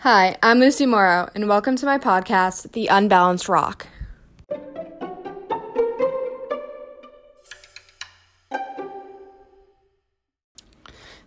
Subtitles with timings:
[0.00, 3.86] Hi, I'm Lucy Morrow, and welcome to my podcast, The Unbalanced Rock.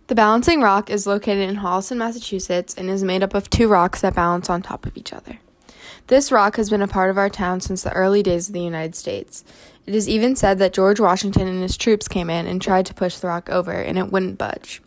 [0.06, 4.02] The Balancing Rock is located in Holliston, Massachusetts, and is made up of two rocks
[4.02, 5.40] that balance on top of each other.
[6.06, 8.62] This rock has been a part of our town since the early days of the
[8.62, 9.44] United States.
[9.88, 12.94] It is even said that George Washington and his troops came in and tried to
[12.94, 14.84] push the rock over, and it wouldn't budge.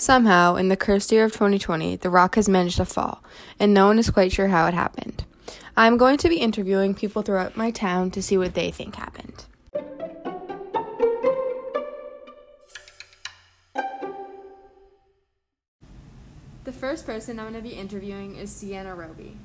[0.00, 3.20] Somehow, in the cursed year of 2020, the rock has managed to fall,
[3.58, 5.24] and no one is quite sure how it happened.
[5.76, 9.46] I'm going to be interviewing people throughout my town to see what they think happened.
[16.62, 19.36] The first person I'm going to be interviewing is Sienna Roby.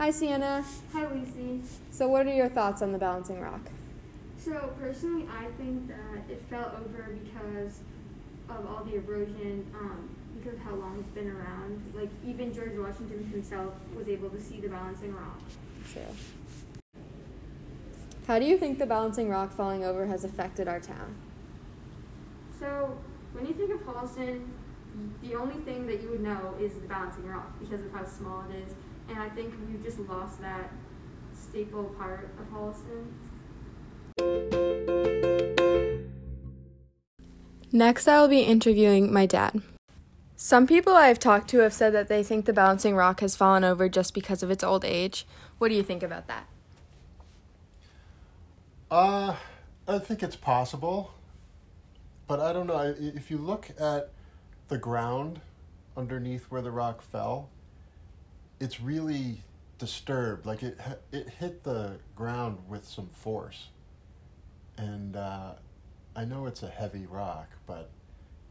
[0.00, 0.64] Hi, Sienna.
[0.94, 1.60] Hi, Lucy.
[1.90, 3.60] So, what are your thoughts on the balancing rock?
[4.38, 7.80] So, personally, I think that it fell over because
[8.48, 11.92] of all the erosion, um, because of how long it's been around.
[11.94, 15.40] Like, even George Washington himself was able to see the balancing rock.
[15.92, 16.02] True.
[18.26, 21.14] How do you think the balancing rock falling over has affected our town?
[22.58, 22.98] So,
[23.32, 24.44] when you think of Holliston,
[25.22, 28.44] the only thing that you would know is the balancing rock because of how small
[28.50, 28.74] it is.
[29.08, 30.70] And I think we've just lost that
[31.32, 33.06] staple part of Holliston.
[37.70, 39.60] Next, I will be interviewing my dad.
[40.36, 43.36] Some people I have talked to have said that they think the balancing rock has
[43.36, 45.26] fallen over just because of its old age.
[45.58, 46.46] What do you think about that?
[48.90, 49.34] Uh,
[49.86, 51.12] I think it's possible,
[52.26, 52.94] but I don't know.
[52.98, 54.10] If you look at
[54.68, 55.40] the ground
[55.96, 57.50] underneath where the rock fell,
[58.60, 59.42] it's really
[59.76, 60.46] disturbed.
[60.46, 60.78] Like it,
[61.12, 63.68] it hit the ground with some force,
[64.78, 65.52] and uh,
[66.16, 67.90] I know it's a heavy rock, but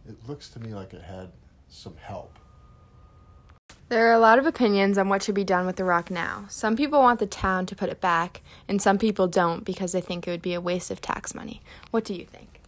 [0.07, 1.31] it looks to me like it had
[1.67, 2.37] some help.
[3.89, 6.45] There are a lot of opinions on what should be done with the rock now.
[6.49, 10.01] Some people want the town to put it back, and some people don't because they
[10.01, 11.61] think it would be a waste of tax money.
[11.91, 12.59] What do you think?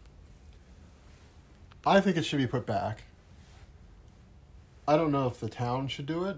[1.85, 3.03] I think it should be put back.
[4.87, 6.37] I don't know if the town should do it.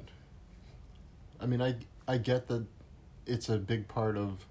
[1.39, 1.75] I mean, I
[2.07, 2.65] I get that
[3.25, 4.45] it's a big part of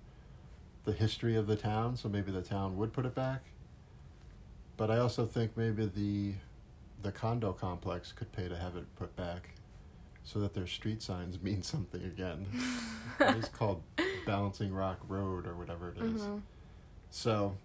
[0.84, 3.42] the history of the town, so maybe the town would put it back.
[4.80, 6.32] But I also think maybe the
[7.02, 9.50] the condo complex could pay to have it put back
[10.24, 12.46] so that their street signs mean something again.
[13.20, 13.82] it's called
[14.24, 16.22] Balancing Rock Road or whatever it is.
[16.22, 16.38] Mm-hmm.
[17.10, 17.56] So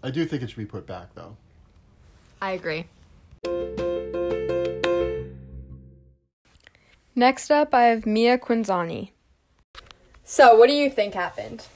[0.00, 1.36] I do think it should be put back though.
[2.40, 2.86] I agree.
[7.16, 9.10] Next up, I have Mia Quinzani.
[10.22, 11.66] So, what do you think happened?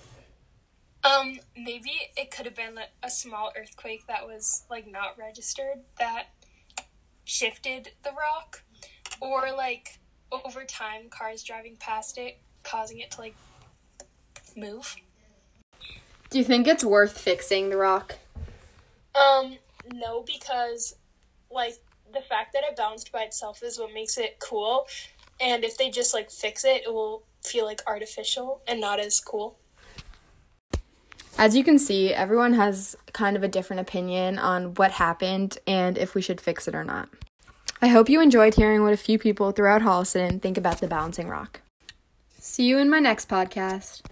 [1.05, 6.29] Um, maybe it could have been a small earthquake that was like not registered that
[7.25, 8.63] shifted the rock,
[9.21, 9.99] or like
[10.31, 13.37] over time, cars driving past it causing it to like
[14.57, 14.97] move.
[16.31, 18.19] Do you think it's worth fixing the rock?
[19.15, 19.59] Um,
[19.93, 20.95] no, because
[21.51, 21.75] like
[22.13, 24.87] the fact that it bounced by itself is what makes it cool,
[25.41, 29.21] and if they just like fix it, it will feel like artificial and not as
[29.21, 29.59] cool.
[31.43, 35.99] As you can see, everyone has kind of a different opinion on what happened and
[35.99, 37.09] if we should fix it or not.
[37.83, 41.27] I hope you enjoyed hearing what a few people throughout Holliston think about the balancing
[41.27, 41.61] rock.
[42.39, 44.03] See you in my next podcast.